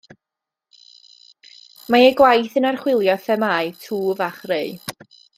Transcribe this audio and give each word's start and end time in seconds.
Mae 1.95 2.07
ei 2.07 2.15
gwaith 2.21 2.57
yn 2.61 2.67
archwilio 2.69 3.17
themâu 3.27 3.69
twf 3.83 4.25
a 4.29 4.35
chreu. 4.39 4.73